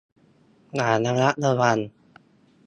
[0.75, 1.77] อย่างระมัดระวัง